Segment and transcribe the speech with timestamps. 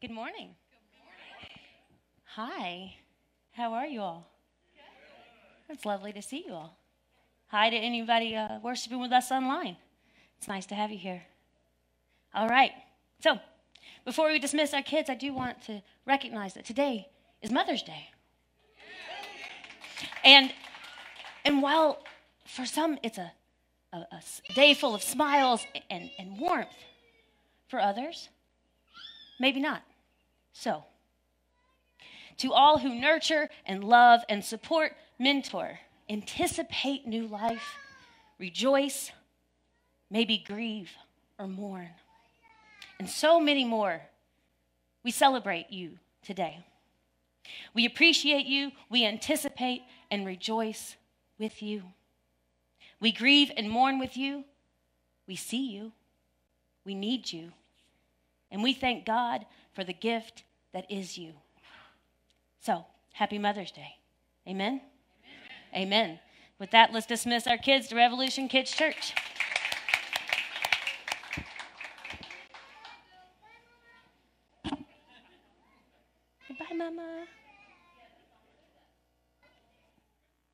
[0.00, 0.54] Good morning.
[2.36, 2.94] Hi.
[3.50, 4.30] How are you all?
[5.68, 6.78] It's lovely to see you all.
[7.48, 9.76] Hi to anybody uh, worshiping with us online.
[10.36, 11.22] It's nice to have you here.
[12.32, 12.70] All right.
[13.18, 13.40] So,
[14.04, 17.08] before we dismiss our kids, I do want to recognize that today
[17.42, 18.10] is Mother's Day.
[20.22, 20.52] And
[21.44, 22.04] and while
[22.46, 23.32] for some it's a,
[23.92, 26.68] a, a day full of smiles and, and warmth,
[27.66, 28.28] for others,
[29.38, 29.82] maybe not.
[30.52, 30.84] So,
[32.38, 37.76] to all who nurture and love and support, mentor, anticipate new life,
[38.38, 39.10] rejoice,
[40.10, 40.90] maybe grieve
[41.38, 41.90] or mourn,
[42.98, 44.02] and so many more,
[45.04, 46.64] we celebrate you today.
[47.74, 50.96] We appreciate you, we anticipate and rejoice
[51.38, 51.82] with you.
[53.00, 54.44] We grieve and mourn with you.
[55.26, 55.92] We see you.
[56.84, 57.52] We need you.
[58.50, 61.34] And we thank God for the gift that is you.
[62.60, 63.96] So, happy Mother's Day.
[64.46, 64.80] Amen?
[65.74, 65.86] Amen.
[65.86, 66.18] Amen.
[66.58, 69.14] With that, let's dismiss our kids to Revolution Kids Church.
[76.48, 77.24] Goodbye, Mama.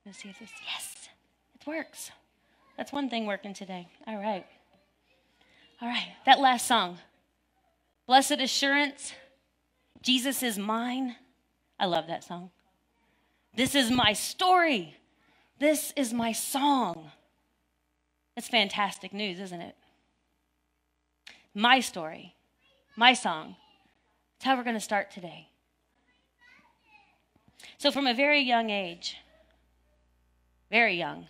[0.04, 1.08] Let's see if this, yes,
[1.54, 2.10] it works.
[2.76, 3.88] That's one thing working today.
[4.06, 4.44] All right.
[5.80, 6.98] All right, that last song.
[8.06, 9.14] Blessed Assurance,
[10.02, 11.16] Jesus is mine.
[11.80, 12.50] I love that song.
[13.56, 14.96] This is my story.
[15.58, 17.10] This is my song.
[18.36, 19.76] It's fantastic news, isn't it?
[21.54, 22.34] My story,
[22.96, 23.56] my song.
[24.34, 25.48] That's how we're going to start today.
[27.78, 29.16] So, from a very young age,
[30.70, 31.26] very young,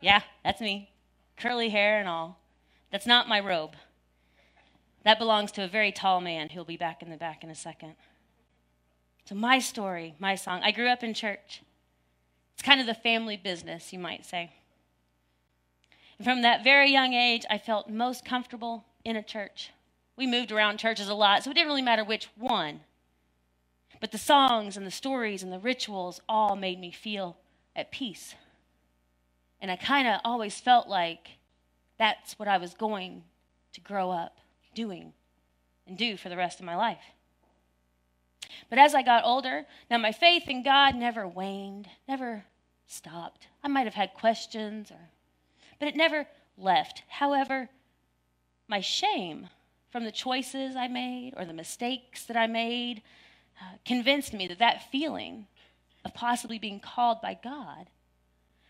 [0.00, 0.90] yeah, that's me,
[1.36, 2.38] curly hair and all.
[2.90, 3.74] That's not my robe.
[5.08, 7.54] That belongs to a very tall man who'll be back in the back in a
[7.54, 7.94] second.
[9.24, 10.60] So, my story, my song.
[10.62, 11.62] I grew up in church.
[12.52, 14.52] It's kind of the family business, you might say.
[16.18, 19.70] And from that very young age, I felt most comfortable in a church.
[20.14, 22.80] We moved around churches a lot, so it didn't really matter which one.
[24.00, 27.38] But the songs and the stories and the rituals all made me feel
[27.74, 28.34] at peace.
[29.58, 31.38] And I kind of always felt like
[31.98, 33.22] that's what I was going
[33.72, 34.40] to grow up
[34.74, 35.12] doing
[35.86, 36.98] and do for the rest of my life.
[38.70, 42.44] But as I got older, now my faith in God never waned, never
[42.86, 43.48] stopped.
[43.62, 45.10] I might have had questions or
[45.78, 47.04] but it never left.
[47.08, 47.68] However,
[48.66, 49.48] my shame
[49.90, 53.02] from the choices I made or the mistakes that I made
[53.60, 55.46] uh, convinced me that that feeling
[56.04, 57.88] of possibly being called by God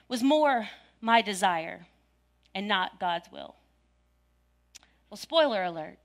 [0.08, 0.68] was more
[1.00, 1.86] my desire
[2.54, 3.56] and not God's will.
[5.10, 5.98] Well, spoiler alert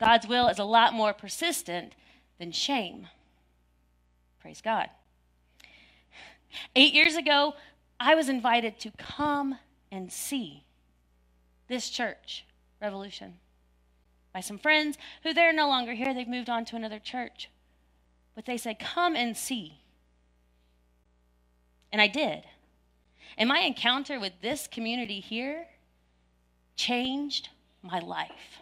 [0.00, 1.94] God's will is a lot more persistent
[2.38, 3.06] than shame.
[4.40, 4.90] Praise God.
[6.76, 7.54] Eight years ago,
[7.98, 9.58] I was invited to come
[9.90, 10.64] and see
[11.68, 12.44] this church,
[12.82, 13.34] Revolution,
[14.32, 16.12] by some friends who they're no longer here.
[16.12, 17.48] They've moved on to another church.
[18.34, 19.80] But they said, Come and see.
[21.92, 22.44] And I did.
[23.38, 25.68] And my encounter with this community here
[26.76, 27.48] changed
[27.84, 28.60] my life.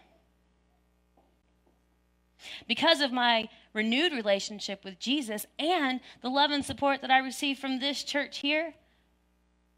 [2.67, 7.59] Because of my renewed relationship with Jesus and the love and support that I receive
[7.59, 8.75] from this church here,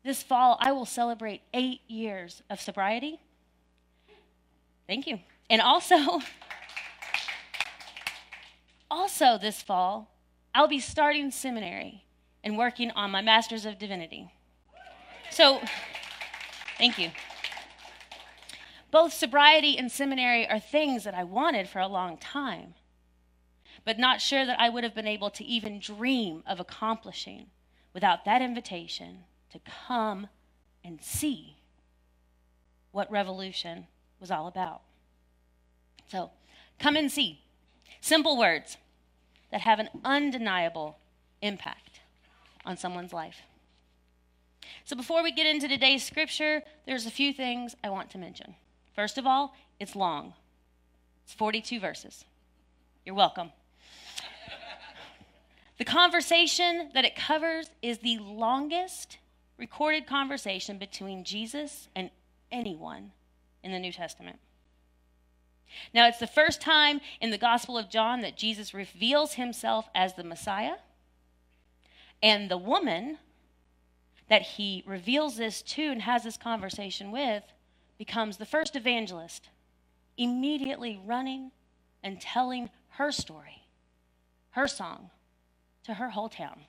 [0.03, 3.21] this fall I will celebrate eight years of sobriety.
[4.87, 5.21] Thank you.
[5.51, 5.97] And also,
[8.91, 10.11] also this fall,
[10.55, 12.05] I'll be starting seminary
[12.43, 14.31] and working on my Master's of Divinity.
[15.31, 15.61] So,
[16.79, 17.11] thank you.
[18.95, 22.75] Both sobriety and seminary are things that I wanted for a long time,
[23.85, 27.47] but not sure that I would have been able to even dream of accomplishing
[27.93, 30.29] without that invitation to come
[30.85, 31.57] and see
[32.93, 33.89] what revolution
[34.21, 34.83] was all about.
[36.07, 36.31] So,
[36.79, 37.41] come and see.
[38.01, 38.77] Simple words
[39.51, 40.99] that have an undeniable
[41.43, 41.99] impact
[42.65, 43.43] on someone's life.
[44.85, 48.55] So, before we get into today's scripture, there's a few things I want to mention.
[48.95, 50.35] First of all, it's long.
[51.25, 52.25] It's 42 verses.
[53.05, 53.51] You're welcome.
[55.79, 59.19] the conversation that it covers is the longest
[59.59, 62.11] recorded conversation between Jesus and
[62.51, 63.13] anyone
[63.63, 64.39] in the New Testament.
[65.93, 70.15] Now, it's the first time in the Gospel of John that Jesus reveals himself as
[70.15, 70.77] the Messiah.
[72.23, 73.19] And the woman
[74.29, 77.43] that he reveals this to and has this conversation with
[78.05, 79.49] becomes the first evangelist,
[80.19, 81.51] immediately running
[82.03, 83.63] and telling her story,
[84.51, 85.09] her song,
[85.85, 86.61] to her whole town.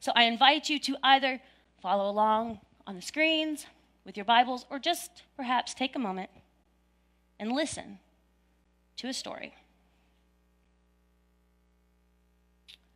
[0.00, 1.40] So I invite you to either
[1.80, 3.64] follow along on the screens
[4.04, 6.28] with your Bibles or just perhaps take a moment
[7.40, 7.98] and listen
[8.98, 9.54] to a story.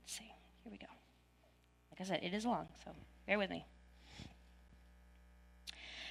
[0.02, 0.30] Let's see,
[0.62, 0.92] here we go.
[1.90, 2.90] Like I said, it is long, so
[3.26, 3.64] bear with me.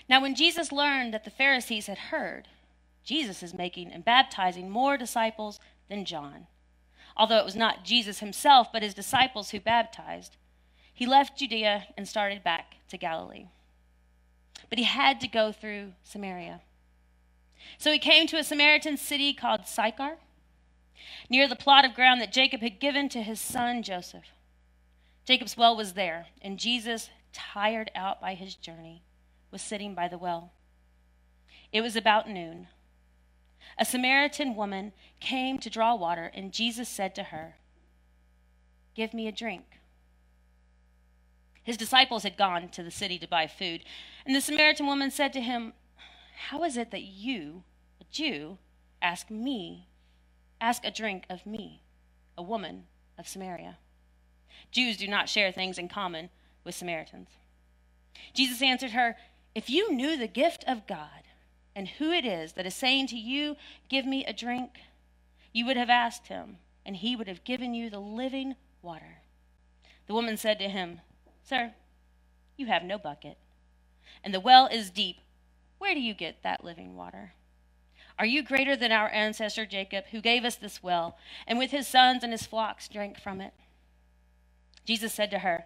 [0.10, 2.48] Now, when Jesus learned that the Pharisees had heard,
[3.04, 5.60] Jesus is making and baptizing more disciples
[5.90, 6.48] than John.
[7.16, 10.38] Although it was not Jesus himself, but his disciples who baptized,
[10.94, 13.48] he left Judea and started back to Galilee.
[14.70, 16.62] But he had to go through Samaria.
[17.78, 20.18] So he came to a Samaritan city called Sychar,
[21.30, 24.26] near the plot of ground that Jacob had given to his son Joseph.
[25.26, 29.04] Jacob's well was there, and Jesus, tired out by his journey,
[29.52, 30.52] was sitting by the well.
[31.72, 32.68] It was about noon.
[33.78, 37.56] A Samaritan woman came to draw water, and Jesus said to her,
[38.96, 39.66] Give me a drink.
[41.64, 43.84] His disciples had gone to the city to buy food,
[44.26, 45.74] and the Samaritan woman said to him,
[46.50, 47.64] How is it that you,
[48.00, 48.58] a Jew,
[49.02, 49.88] ask me,
[50.62, 51.84] ask a drink of me,
[52.38, 52.86] a woman
[53.18, 53.78] of Samaria?
[54.72, 56.30] Jews do not share things in common
[56.64, 57.30] with Samaritans.
[58.34, 59.16] Jesus answered her,
[59.58, 61.24] If you knew the gift of God,
[61.76, 63.56] and who it is that is saying to you,
[63.90, 64.82] Give me a drink,
[65.52, 69.24] you would have asked him, and he would have given you the living water.
[70.06, 71.02] The woman said to him,
[71.42, 71.74] Sir,
[72.56, 73.40] you have no bucket,
[74.24, 75.22] and the well is deep.
[75.80, 77.34] Where do you get that living water?
[78.20, 81.18] Are you greater than our ancestor Jacob, who gave us this well,
[81.48, 83.56] and with his sons and his flocks drank from it?
[84.86, 85.66] Jesus said to her,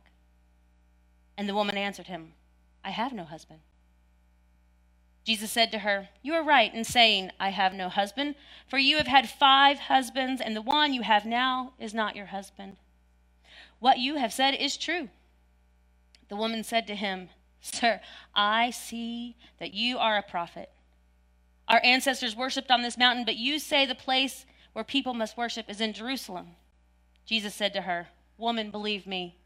[1.37, 2.33] And the woman answered him,
[2.83, 3.61] I have no husband.
[5.23, 8.35] Jesus said to her, You are right in saying, I have no husband,
[8.67, 12.27] for you have had five husbands, and the one you have now is not your
[12.27, 12.77] husband.
[13.79, 15.09] What you have said is true.
[16.29, 17.29] The woman said to him,
[17.61, 18.01] Sir,
[18.33, 20.69] I see that you are a prophet.
[21.67, 25.69] Our ancestors worshipped on this mountain, but you say the place where people must worship
[25.69, 26.55] is in Jerusalem.
[27.25, 29.37] Jesus said to her, Woman, believe me.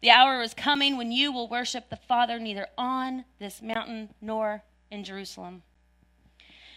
[0.00, 4.62] The hour is coming when you will worship the Father neither on this mountain nor
[4.90, 5.62] in Jerusalem.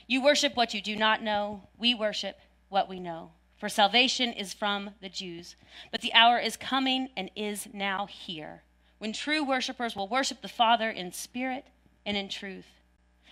[0.07, 1.63] You worship what you do not know.
[1.77, 3.31] We worship what we know.
[3.57, 5.55] For salvation is from the Jews.
[5.91, 8.63] But the hour is coming and is now here
[8.99, 11.65] when true worshipers will worship the Father in spirit
[12.05, 12.67] and in truth.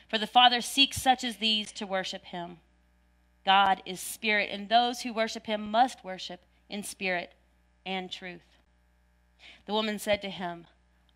[0.07, 2.57] For the Father seeks such as these to worship him.
[3.43, 7.33] God is spirit, and those who worship him must worship in spirit
[7.85, 8.54] and truth.
[9.65, 10.67] The woman said to him,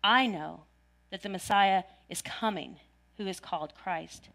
[0.02, 0.64] I know
[1.10, 2.76] that the Messiah is coming
[3.16, 4.28] who is called Christ.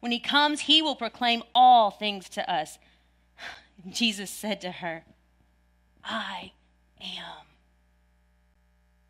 [0.00, 2.78] When he comes, he will proclaim all things to us.
[3.88, 5.04] Jesus said to her,
[6.02, 6.52] I
[7.00, 7.46] am.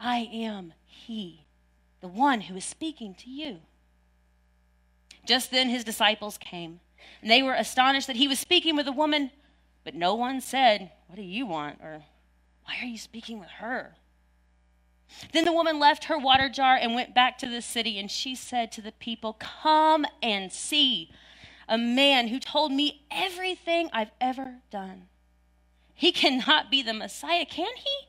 [0.01, 1.47] I am he,
[2.01, 3.61] the one who is speaking to you.
[5.27, 6.81] Just then his disciples came,
[7.23, 9.31] and they were astonished that he was speaking with a woman,
[9.83, 11.79] but no one said, What do you want?
[11.83, 12.05] or
[12.65, 13.97] Why are you speaking with her?
[15.33, 18.35] Then the woman left her water jar and went back to the city, and she
[18.35, 21.11] said to the people, Come and see
[21.69, 25.09] a man who told me everything I've ever done.
[25.95, 28.09] He cannot be the Messiah, can he?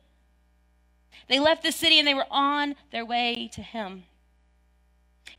[1.28, 4.04] They left the city and they were on their way to him.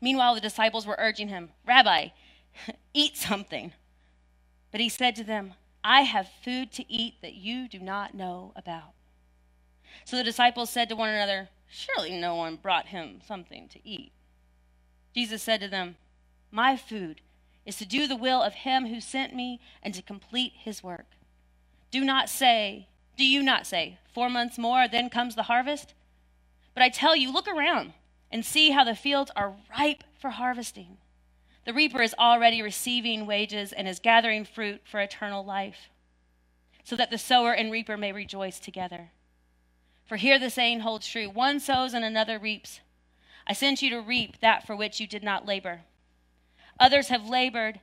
[0.01, 2.09] Meanwhile, the disciples were urging him, Rabbi,
[2.93, 3.73] eat something.
[4.71, 8.51] But he said to them, I have food to eat that you do not know
[8.55, 8.93] about.
[10.05, 14.11] So the disciples said to one another, Surely no one brought him something to eat.
[15.13, 15.97] Jesus said to them,
[16.51, 17.21] My food
[17.65, 21.07] is to do the will of him who sent me and to complete his work.
[21.91, 22.87] Do not say,
[23.17, 25.93] do you not say, four months more, then comes the harvest?
[26.73, 27.93] But I tell you, look around
[28.31, 30.97] and see how the fields are ripe for harvesting.
[31.65, 35.89] The reaper is already receiving wages and is gathering fruit for eternal life,
[36.83, 39.09] so that the sower and reaper may rejoice together.
[40.07, 42.79] For here the saying holds true one sows and another reaps.
[43.45, 45.81] I sent you to reap that for which you did not labor.
[46.79, 47.79] Others have labored,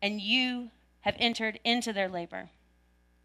[0.00, 0.70] and you
[1.00, 2.50] have entered into their labor.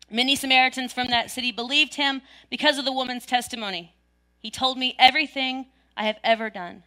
[0.09, 3.93] Many Samaritans from that city believed him because of the woman's testimony.
[4.39, 6.83] He told me everything I have ever done.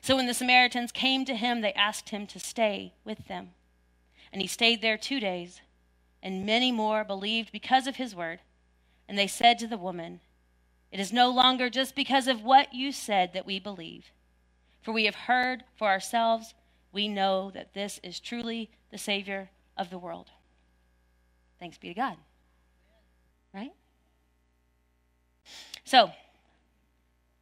[0.00, 3.50] So when the Samaritans came to him, they asked him to stay with them.
[4.32, 5.60] And he stayed there two days,
[6.22, 8.40] and many more believed because of his word.
[9.08, 10.20] And they said to the woman,
[10.92, 14.12] It is no longer just because of what you said that we believe,
[14.82, 16.52] for we have heard for ourselves.
[16.92, 20.30] We know that this is truly the Savior of the world.
[21.58, 22.16] Thanks be to God.
[23.54, 23.72] Right?
[25.84, 26.10] So,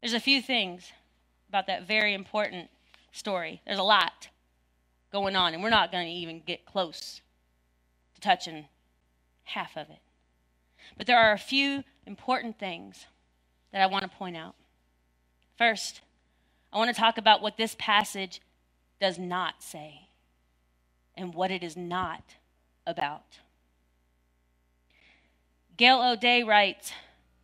[0.01, 0.93] there's a few things
[1.49, 2.71] about that very important
[3.11, 3.61] story.
[3.67, 4.29] There's a lot
[5.11, 7.21] going on, and we're not going to even get close
[8.15, 8.67] to touching
[9.43, 9.99] half of it.
[10.97, 13.07] But there are a few important things
[13.73, 14.55] that I want to point out.
[15.57, 16.01] First,
[16.73, 18.41] I want to talk about what this passage
[19.01, 20.09] does not say
[21.17, 22.37] and what it is not
[22.87, 23.39] about.
[25.77, 26.93] Gail O'Day writes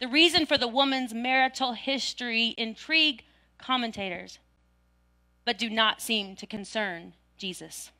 [0.00, 3.24] The reason for the woman's marital history intrigue
[3.58, 4.38] commentators,
[5.44, 7.90] but do not seem to concern Jesus.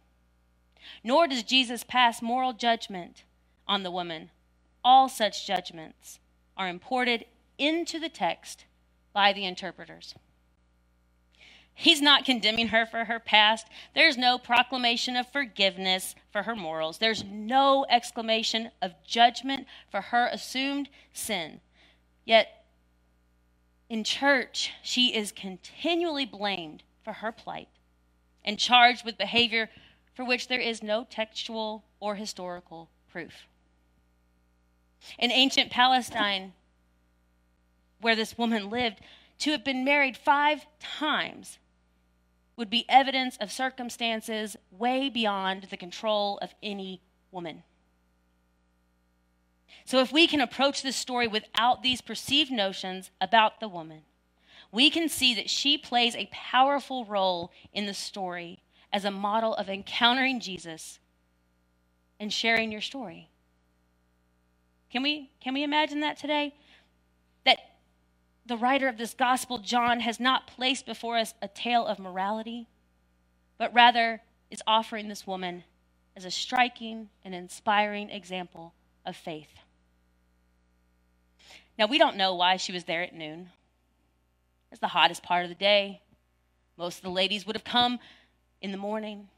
[1.02, 3.25] Nor does Jesus pass moral judgment
[3.66, 4.30] on the woman.
[4.85, 6.21] All such judgments
[6.56, 7.25] are imported
[7.58, 8.64] into the text
[9.12, 10.14] by the interpreters.
[11.78, 13.66] He's not condemning her for her past.
[13.94, 16.96] There's no proclamation of forgiveness for her morals.
[16.96, 21.60] There's no exclamation of judgment for her assumed sin.
[22.25, 22.64] Yet,
[23.90, 27.68] in church, she is continually blamed for her plight
[28.42, 29.68] and charged with behavior
[30.14, 33.46] for which there is no textual or historical proof.
[35.18, 36.54] In ancient Palestine,
[38.06, 39.00] where this woman lived,
[39.36, 41.58] to have been married five times
[42.56, 47.00] would be evidence of circumstances way beyond the control of any
[47.32, 47.64] woman.
[49.84, 54.02] So, if we can approach this story without these perceived notions about the woman,
[54.70, 58.60] we can see that she plays a powerful role in the story
[58.92, 61.00] as a model of encountering Jesus
[62.20, 63.30] and sharing your story.
[64.92, 66.54] Can we, can we imagine that today?
[68.46, 72.68] The writer of this gospel, John, has not placed before us a tale of morality,
[73.58, 74.22] but rather
[74.52, 75.64] is offering this woman
[76.14, 78.72] as a striking and inspiring example
[79.04, 79.50] of faith.
[81.76, 83.50] Now, we don't know why she was there at noon.
[84.70, 86.02] It's the hottest part of the day.
[86.76, 87.98] Most of the ladies would have come
[88.62, 89.28] in the morning.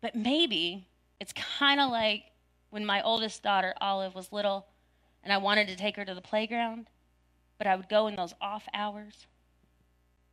[0.00, 0.88] But maybe
[1.20, 2.24] it's kind of like
[2.70, 4.66] when my oldest daughter, Olive, was little
[5.22, 6.86] and I wanted to take her to the playground
[7.58, 9.26] but I would go in those off hours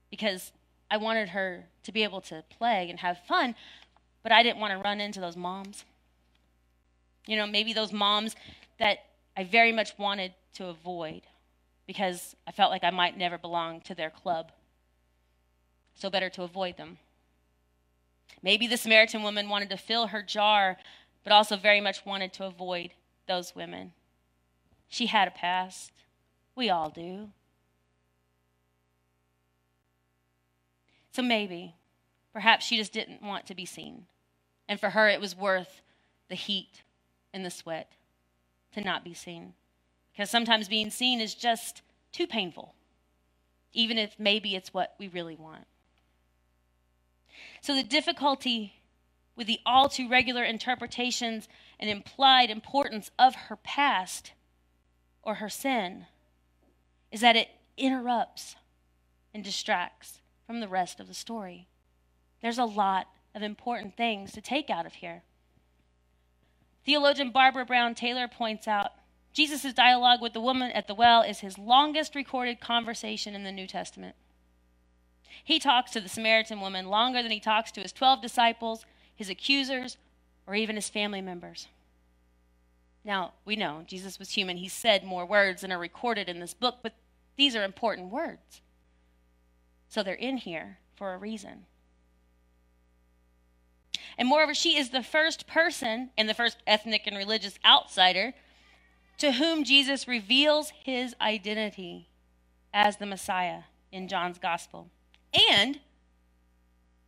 [0.10, 0.51] because
[0.92, 3.56] I wanted her to be able to play and have fun,
[4.22, 5.86] but I didn't want to run into those moms.
[7.25, 8.36] You know, maybe those moms
[8.80, 9.00] that
[9.36, 11.24] I very much wanted to avoid
[11.88, 14.51] because I felt like I might never belong to their club.
[15.96, 16.98] So better to avoid them.
[18.42, 20.77] Maybe the Samaritan woman wanted to fill her jar,
[21.24, 22.92] but also very much wanted to avoid
[23.27, 23.94] those women.
[24.89, 25.93] She had a past.
[26.56, 27.30] We all do.
[31.12, 31.76] So maybe,
[32.32, 34.06] perhaps she just didn't want to be seen.
[34.68, 35.82] And for her, it was worth
[36.30, 36.84] the heat
[37.34, 37.94] and the sweat
[38.74, 39.54] to not be seen.
[40.12, 41.82] Because sometimes being seen is just
[42.12, 42.74] too painful,
[43.74, 45.66] even if maybe it's what we really want.
[47.62, 48.74] So the difficulty
[49.36, 51.48] with the all too regular interpretations
[51.80, 54.34] and implied importance of her past
[55.24, 56.06] or her sin
[57.13, 58.55] is that it interrupts
[59.36, 61.67] and distracts from the rest of the story.
[62.41, 65.22] There's a lot of important things to take out of here.
[66.84, 68.93] Theologian Barbara Brown Taylor points out
[69.32, 73.51] Jesus' dialogue with the woman at the well is his longest recorded conversation in the
[73.51, 74.15] New Testament.
[75.43, 79.29] He talks to the Samaritan woman longer than he talks to his 12 disciples, his
[79.29, 79.98] accusers,
[80.48, 81.67] or even his family members.
[83.05, 84.58] Now, we know Jesus was human.
[84.58, 86.93] He said more words than are recorded in this book, but
[87.36, 88.62] these are important words.
[89.88, 91.66] So they're in here for a reason.
[94.18, 98.34] And moreover, she is the first person and the first ethnic and religious outsider
[99.18, 102.10] to whom Jesus reveals his identity
[102.74, 104.90] as the Messiah in John's gospel.
[105.52, 105.80] And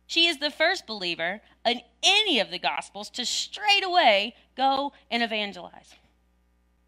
[0.06, 5.22] she is the first believer in any of the gospels to straight away go and
[5.22, 5.94] evangelize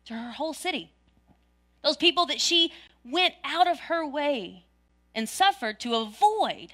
[0.07, 0.93] to her whole city.
[1.83, 2.73] Those people that she
[3.11, 4.65] went out of her way
[5.15, 6.73] and suffered to avoid,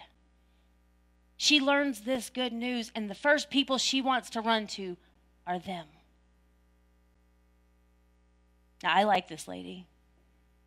[1.37, 4.97] she learns this good news, and the first people she wants to run to
[5.47, 5.87] are them.
[8.83, 9.87] Now, I like this lady.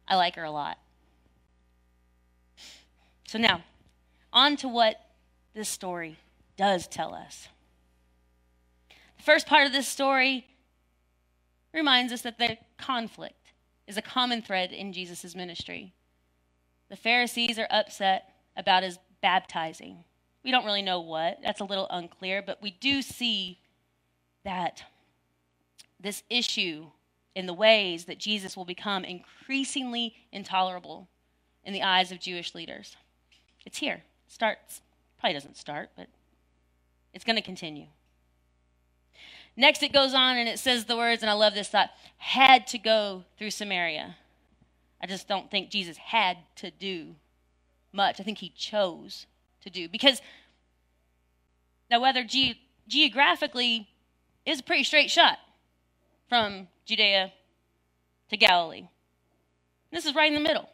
[0.07, 0.77] I like her a lot.
[3.27, 3.63] So, now,
[4.31, 4.95] on to what
[5.53, 6.17] this story
[6.55, 7.47] does tell us.
[9.17, 10.47] The first part of this story
[11.73, 13.46] reminds us that the conflict
[13.87, 15.93] is a common thread in Jesus' ministry.
[16.89, 20.03] The Pharisees are upset about his baptizing.
[20.43, 23.59] We don't really know what, that's a little unclear, but we do see
[24.43, 24.83] that
[25.99, 26.87] this issue
[27.35, 31.07] in the ways that Jesus will become increasingly intolerable
[31.63, 32.95] in the eyes of Jewish leaders.
[33.65, 34.03] It's here.
[34.25, 34.81] It starts,
[35.19, 36.07] probably doesn't start, but
[37.13, 37.87] it's going to continue.
[39.59, 42.67] Next, it goes on and it says the words, and I love this thought had
[42.67, 44.15] to go through Samaria.
[45.01, 47.15] I just don't think Jesus had to do
[47.91, 48.19] much.
[48.19, 49.25] I think he chose
[49.61, 49.89] to do.
[49.89, 50.21] Because
[51.89, 53.89] now, whether ge- geographically
[54.45, 55.39] is a pretty straight shot
[56.29, 57.33] from Judea
[58.29, 58.87] to Galilee.
[59.91, 60.69] This is right in the middle.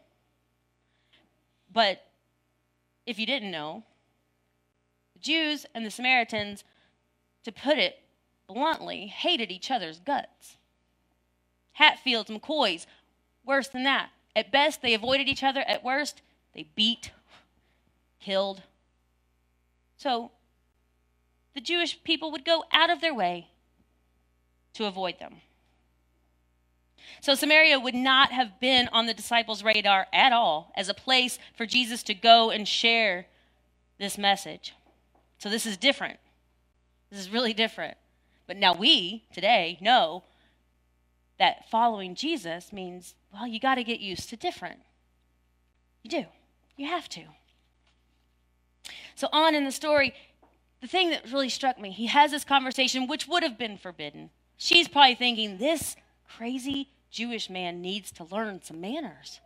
[1.71, 2.03] But
[3.05, 3.83] if you didn't know,
[5.13, 6.63] the Jews and the Samaritans,
[7.43, 7.99] to put it
[8.47, 10.57] bluntly, hated each other's guts.
[11.73, 12.85] Hatfields, McCoys,
[13.45, 14.09] worse than that.
[14.35, 15.61] At best, they avoided each other.
[15.61, 16.21] At worst,
[16.53, 17.11] they beat,
[18.19, 18.61] killed.
[19.97, 20.31] So,
[21.53, 23.47] the Jewish people would go out of their way
[24.73, 25.35] to avoid them.
[27.21, 31.37] So, Samaria would not have been on the disciples' radar at all as a place
[31.55, 33.27] for Jesus to go and share
[33.99, 34.73] this message.
[35.37, 36.19] So, this is different.
[37.11, 37.97] This is really different.
[38.53, 40.21] But now we, today, know
[41.39, 44.77] that following Jesus means, well, you got to get used to different.
[46.03, 46.25] You do.
[46.77, 47.23] You have to.
[49.15, 50.13] So, on in the story,
[50.81, 54.29] the thing that really struck me, he has this conversation, which would have been forbidden.
[54.55, 55.95] She's probably thinking, this
[56.37, 59.39] crazy Jewish man needs to learn some manners.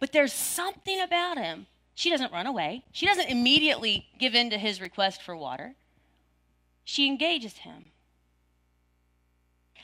[0.00, 1.64] But there's something about him.
[1.94, 5.76] She doesn't run away, she doesn't immediately give in to his request for water.
[6.84, 7.86] She engages him.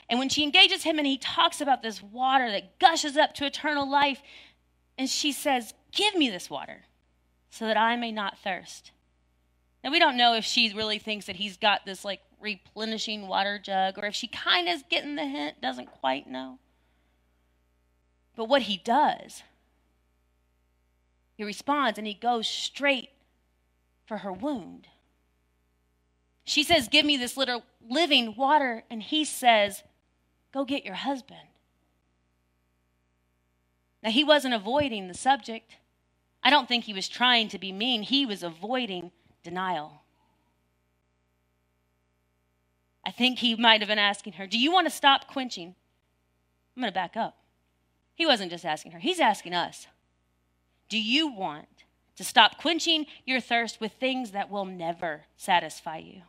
[0.07, 3.45] And when she engages him and he talks about this water that gushes up to
[3.45, 4.21] eternal life,
[4.97, 6.83] and she says, Give me this water
[7.49, 8.91] so that I may not thirst.
[9.83, 13.59] Now, we don't know if she really thinks that he's got this like replenishing water
[13.59, 16.59] jug or if she kind of is getting the hint, doesn't quite know.
[18.35, 19.43] But what he does,
[21.35, 23.09] he responds and he goes straight
[24.05, 24.87] for her wound.
[26.43, 28.83] She says, Give me this little living water.
[28.89, 29.83] And he says,
[30.53, 31.39] Go get your husband.
[34.03, 35.75] Now, he wasn't avoiding the subject.
[36.43, 38.01] I don't think he was trying to be mean.
[38.03, 39.11] He was avoiding
[39.43, 40.01] denial.
[43.05, 45.75] I think he might have been asking her, Do you want to stop quenching?
[46.75, 47.37] I'm going to back up.
[48.15, 49.87] He wasn't just asking her, he's asking us.
[50.89, 51.85] Do you want
[52.17, 56.21] to stop quenching your thirst with things that will never satisfy you?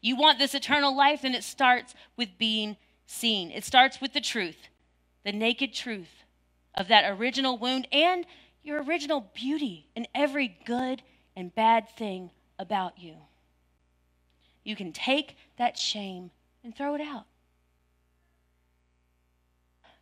[0.00, 3.50] You want this eternal life, and it starts with being seen.
[3.50, 4.68] It starts with the truth,
[5.24, 6.24] the naked truth
[6.74, 8.26] of that original wound and
[8.62, 11.02] your original beauty and every good
[11.34, 13.14] and bad thing about you.
[14.62, 16.30] You can take that shame
[16.62, 17.24] and throw it out.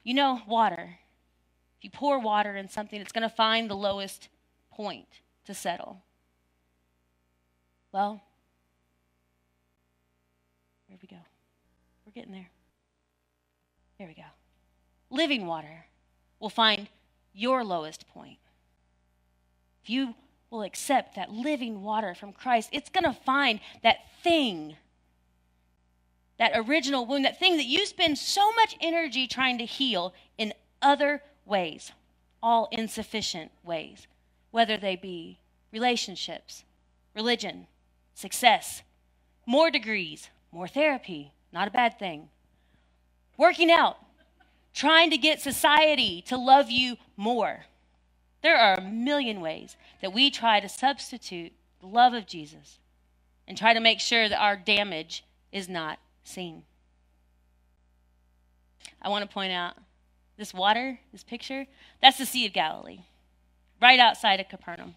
[0.02, 0.98] You know, water.
[1.78, 4.28] If you pour water in something, it's going to find the lowest
[4.70, 5.06] point
[5.44, 6.02] to settle.
[7.92, 8.22] Well,
[10.88, 11.22] where we go?
[12.04, 12.50] We're getting there.
[13.98, 14.22] There we go.
[15.10, 15.86] Living water
[16.40, 16.88] will find
[17.32, 18.38] your lowest point.
[19.82, 20.14] If you
[20.50, 24.76] will accept that living water from Christ, it's going to find that thing,
[26.38, 30.52] that original wound, that thing that you spend so much energy trying to heal in
[30.82, 31.92] other ways,
[32.42, 34.06] all insufficient ways,
[34.50, 35.38] whether they be
[35.72, 36.64] relationships,
[37.14, 37.66] religion,
[38.14, 38.82] success,
[39.46, 42.30] more degrees, more therapy, not a bad thing.
[43.36, 43.98] Working out,
[44.72, 47.66] trying to get society to love you more.
[48.42, 52.78] There are a million ways that we try to substitute the love of Jesus
[53.46, 56.62] and try to make sure that our damage is not seen.
[59.02, 59.74] I want to point out
[60.38, 61.66] this water, this picture,
[62.00, 63.00] that's the Sea of Galilee,
[63.80, 64.94] right outside of Capernaum.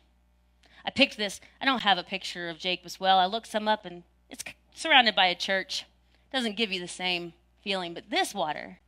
[0.85, 1.41] I picked this.
[1.61, 3.17] I don't have a picture of Jacob's well.
[3.17, 4.43] I looked some up and it's
[4.79, 5.85] surrounded by a church.
[6.31, 7.93] Doesn't give you the same feeling.
[7.93, 8.79] But this water,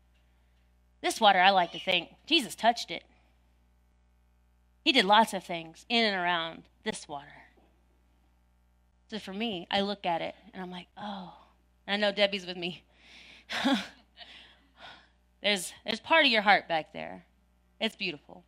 [1.02, 3.04] this water, I like to think, Jesus touched it.
[4.84, 7.28] He did lots of things in and around this water.
[9.10, 11.34] So for me, I look at it and I'm like, oh.
[11.86, 12.84] And I know Debbie's with me.
[15.42, 17.26] There's, there's part of your heart back there.
[17.80, 18.44] It's beautiful.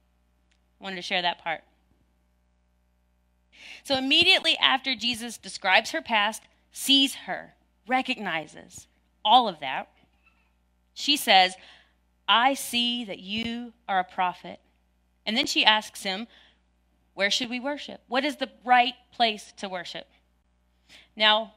[0.79, 1.61] I wanted to share that part.
[3.83, 7.53] So immediately after Jesus describes her past, sees her,
[7.87, 8.87] recognizes
[9.23, 9.87] all of that,
[10.93, 11.55] she says,
[12.27, 14.59] I see that you are a prophet.
[15.25, 16.27] And then she asks him,
[17.13, 18.01] Where should we worship?
[18.07, 20.07] What is the right place to worship?
[21.15, 21.53] Now,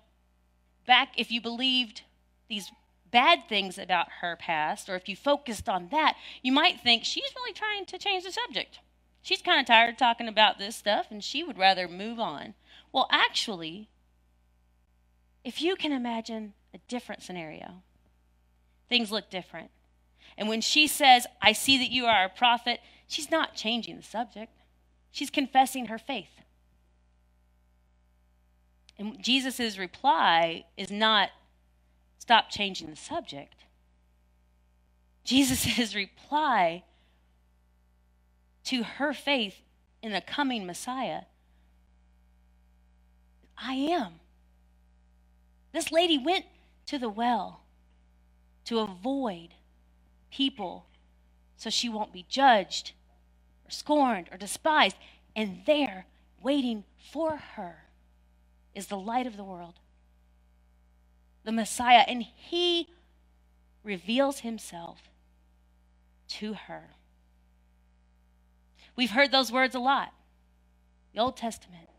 [0.86, 2.02] back if you believed
[2.48, 2.70] these
[3.10, 7.34] bad things about her past, or if you focused on that, you might think she's
[7.36, 8.78] really trying to change the subject.
[9.22, 12.54] She's kind of tired of talking about this stuff and she would rather move on.
[12.92, 13.88] Well, actually,
[15.46, 17.84] if you can imagine a different scenario,
[18.88, 19.70] things look different.
[20.36, 24.02] And when she says, I see that you are a prophet, she's not changing the
[24.02, 24.52] subject,
[25.12, 26.40] she's confessing her faith.
[28.98, 31.30] And Jesus' reply is not,
[32.18, 33.66] stop changing the subject.
[35.22, 36.82] Jesus' reply
[38.64, 39.60] to her faith
[40.02, 41.22] in a coming Messiah
[43.56, 44.20] I am.
[45.76, 46.46] This lady went
[46.86, 47.60] to the well
[48.64, 49.48] to avoid
[50.30, 50.86] people
[51.58, 52.92] so she won't be judged
[53.66, 54.96] or scorned or despised.
[55.36, 56.06] And there,
[56.42, 57.88] waiting for her,
[58.74, 59.74] is the light of the world,
[61.44, 62.04] the Messiah.
[62.08, 62.88] And he
[63.84, 65.10] reveals himself
[66.28, 66.84] to her.
[68.96, 70.14] We've heard those words a lot
[71.12, 71.90] the Old Testament,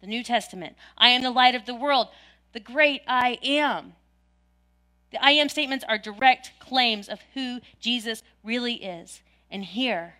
[0.00, 0.76] the New Testament.
[0.96, 2.06] I am the light of the world,
[2.52, 3.94] the great I am.
[5.10, 9.22] The I am statements are direct claims of who Jesus really is.
[9.50, 10.14] And here,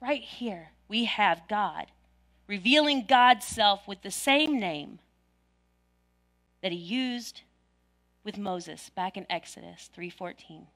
[0.00, 1.86] right here, we have God
[2.46, 4.98] revealing God's self with the same name
[6.62, 7.42] that he used
[8.24, 10.66] with Moses back in Exodus 3:14.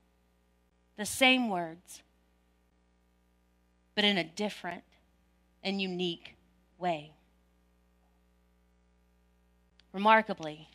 [0.97, 2.03] The same words,
[3.95, 4.85] but in a different
[5.63, 6.35] and unique
[6.79, 7.13] way.
[9.93, 10.69] Remarkably,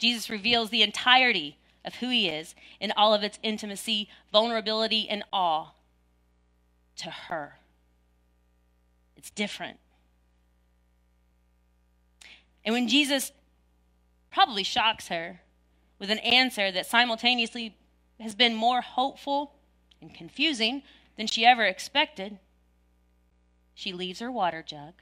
[0.00, 5.22] Jesus reveals the entirety of who he is in all of its intimacy, vulnerability, and
[5.32, 5.72] awe
[6.96, 7.58] to her.
[9.16, 9.78] It's different.
[12.64, 13.32] And when Jesus
[14.30, 15.42] probably shocks her
[15.98, 17.76] with an answer that simultaneously
[18.18, 19.52] has been more hopeful
[20.00, 20.82] and confusing
[21.16, 22.38] than she ever expected,
[23.74, 24.94] she leaves her water jug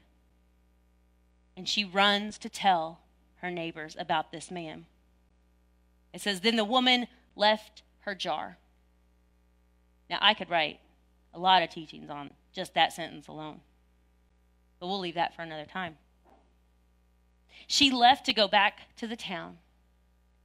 [1.55, 2.99] and she runs to tell
[3.41, 4.85] her neighbors about this man.
[6.13, 8.57] It says, Then the woman left her jar.
[10.09, 10.79] Now, I could write
[11.33, 13.61] a lot of teachings on just that sentence alone,
[14.79, 15.97] but we'll leave that for another time.
[17.67, 19.57] She left to go back to the town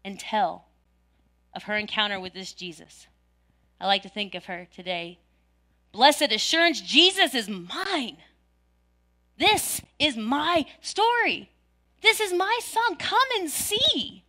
[0.04, 0.66] and tell
[1.54, 3.07] of her encounter with this Jesus.
[3.80, 5.18] I like to think of her today.
[5.92, 8.18] Blessed assurance, Jesus is mine.
[9.38, 11.50] This is my story.
[12.05, 12.97] This is my song.
[12.99, 14.25] Come and see.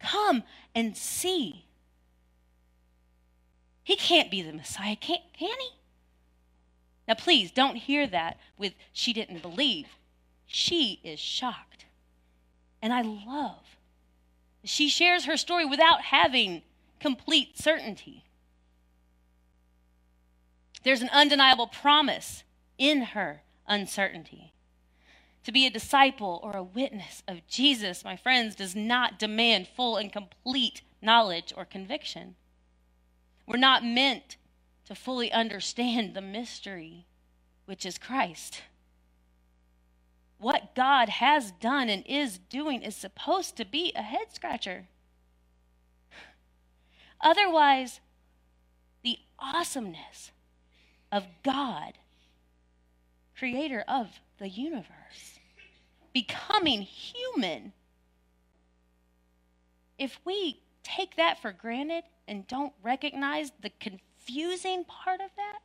[0.00, 0.42] Come
[0.74, 1.66] and see.
[3.84, 5.68] He can't be the Messiah, can, can he?
[7.06, 9.86] Now, please don't hear that with she didn't believe.
[10.46, 11.84] She is shocked.
[12.80, 13.76] And I love.
[14.64, 16.62] She shares her story without having
[17.00, 18.24] complete certainty.
[20.84, 22.44] There's an undeniable promise
[22.78, 24.51] in her uncertainty.
[25.44, 29.96] To be a disciple or a witness of Jesus, my friends, does not demand full
[29.96, 32.36] and complete knowledge or conviction.
[33.46, 34.36] We're not meant
[34.86, 37.06] to fully understand the mystery,
[37.66, 38.62] which is Christ.
[40.38, 44.86] What God has done and is doing is supposed to be a head scratcher.
[47.20, 48.00] Otherwise,
[49.02, 50.32] the awesomeness
[51.10, 51.94] of God,
[53.36, 55.01] creator of the universe,
[56.12, 57.72] becoming human,
[59.98, 65.60] if we take that for granted and don't recognize the confusing part of that,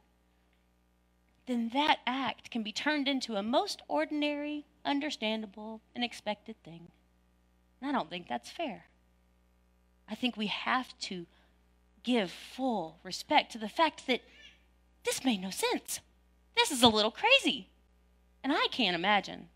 [1.47, 6.89] then that act can be turned into a most ordinary, understandable, and expected thing.
[7.81, 8.85] And I don't think that's fair.
[10.09, 11.25] I think we have to
[12.03, 14.21] give full respect to the fact that
[15.03, 15.99] this made no sense.
[16.55, 17.69] This is a little crazy.
[18.43, 19.49] And I can't imagine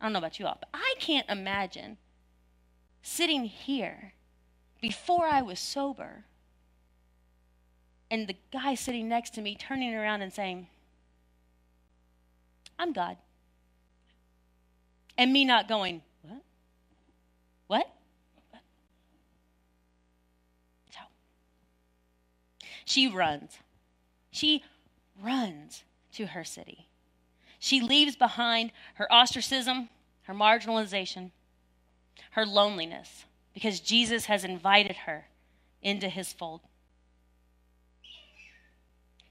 [0.00, 1.98] I don't know about you all, but I can't imagine
[3.02, 4.12] sitting here
[4.80, 6.24] before I was sober
[8.10, 10.68] and the guy sitting next to me turning around and saying,
[12.78, 13.16] I'm God.
[15.16, 16.42] And me not going, What?
[17.66, 17.86] What?
[20.90, 21.00] So,
[22.84, 23.58] she runs.
[24.30, 24.62] She
[25.22, 25.82] runs
[26.12, 26.87] to her city.
[27.58, 29.88] She leaves behind her ostracism,
[30.22, 31.30] her marginalization,
[32.32, 35.26] her loneliness, because Jesus has invited her
[35.82, 36.60] into his fold.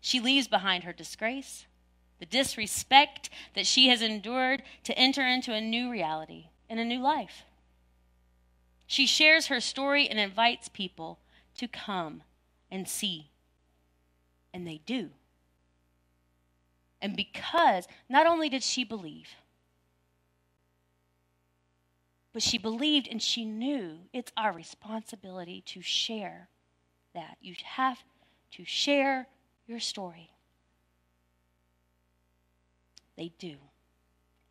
[0.01, 1.65] She leaves behind her disgrace,
[2.19, 6.99] the disrespect that she has endured to enter into a new reality and a new
[6.99, 7.43] life.
[8.87, 11.19] She shares her story and invites people
[11.57, 12.23] to come
[12.71, 13.31] and see.
[14.53, 15.09] And they do.
[17.01, 19.29] And because not only did she believe,
[22.33, 26.49] but she believed and she knew it's our responsibility to share
[27.13, 27.37] that.
[27.41, 28.03] You have
[28.51, 29.27] to share
[29.65, 30.29] your story.
[33.15, 33.55] They do.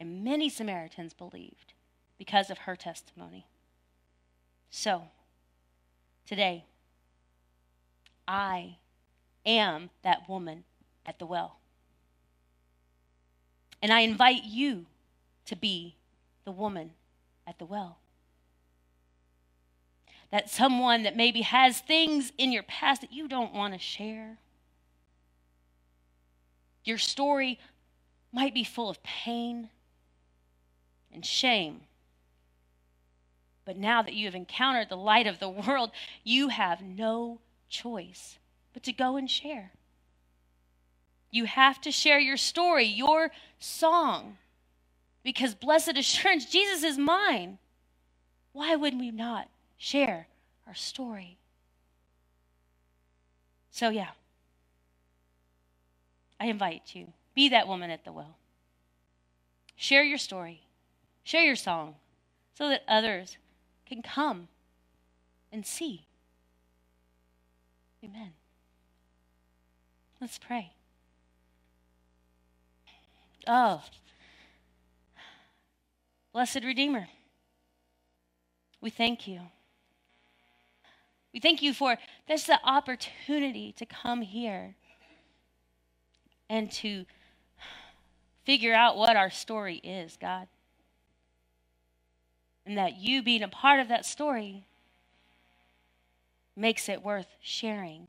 [0.00, 1.72] And many Samaritans believed
[2.18, 3.46] because of her testimony.
[4.68, 5.04] So,
[6.26, 6.64] today,
[8.26, 8.78] I
[9.44, 10.64] am that woman
[11.06, 11.60] at the well.
[13.86, 14.86] And I invite you
[15.44, 15.94] to be
[16.44, 16.90] the woman
[17.46, 17.98] at the well.
[20.32, 24.38] That someone that maybe has things in your past that you don't want to share.
[26.82, 27.60] Your story
[28.32, 29.68] might be full of pain
[31.14, 31.82] and shame.
[33.64, 35.92] But now that you have encountered the light of the world,
[36.24, 38.40] you have no choice
[38.72, 39.70] but to go and share.
[41.30, 44.38] You have to share your story, your song,
[45.22, 47.58] because blessed assurance, Jesus is mine.
[48.52, 50.28] Why would we not share
[50.66, 51.36] our story?
[53.70, 54.10] So, yeah,
[56.40, 58.36] I invite you be that woman at the well.
[59.76, 60.62] Share your story,
[61.22, 61.96] share your song,
[62.54, 63.36] so that others
[63.84, 64.48] can come
[65.52, 66.06] and see.
[68.02, 68.32] Amen.
[70.18, 70.72] Let's pray.
[73.46, 73.80] Oh,
[76.32, 77.08] blessed Redeemer,
[78.80, 79.40] we thank you.
[81.32, 84.74] We thank you for this the opportunity to come here
[86.48, 87.04] and to
[88.44, 90.48] figure out what our story is, God.
[92.64, 94.66] And that you being a part of that story
[96.56, 98.08] makes it worth sharing.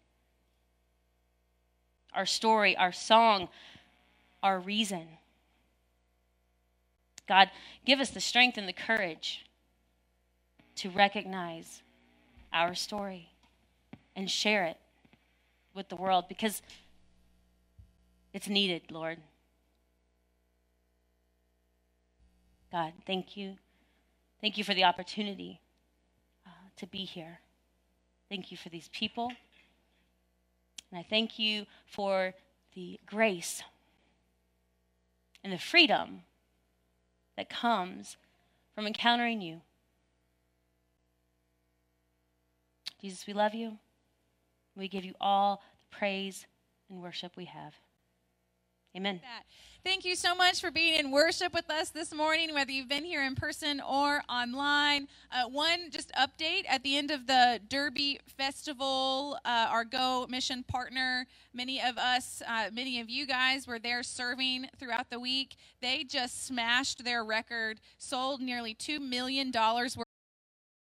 [2.13, 3.49] Our story, our song,
[4.41, 5.07] our reason.
[7.27, 7.49] God,
[7.85, 9.45] give us the strength and the courage
[10.75, 11.81] to recognize
[12.53, 13.29] our story
[14.15, 14.77] and share it
[15.73, 16.61] with the world because
[18.33, 19.17] it's needed, Lord.
[22.71, 23.55] God, thank you.
[24.41, 25.59] Thank you for the opportunity
[26.45, 27.39] uh, to be here.
[28.29, 29.31] Thank you for these people.
[30.91, 32.33] And I thank you for
[32.75, 33.63] the grace
[35.43, 36.21] and the freedom
[37.37, 38.17] that comes
[38.75, 39.61] from encountering you.
[43.01, 43.77] Jesus, we love you.
[44.75, 46.45] We give you all the praise
[46.89, 47.73] and worship we have.
[48.95, 49.21] Amen.
[49.83, 53.05] Thank you so much for being in worship with us this morning, whether you've been
[53.05, 55.07] here in person or online.
[55.31, 60.63] Uh, one just update at the end of the Derby Festival, uh, our Go mission
[60.63, 65.55] partner, many of us, uh, many of you guys were there serving throughout the week.
[65.81, 70.06] They just smashed their record, sold nearly $2 million worth